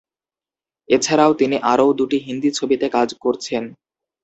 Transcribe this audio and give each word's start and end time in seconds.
এছাড়া 0.89 1.25
তিনি 1.39 1.57
আরও 1.71 1.87
দুটি 1.99 2.17
হিন্দি 2.19 2.49
ছবিতে 2.57 2.87
কাজ 2.95 3.09
করছেন। 3.23 3.63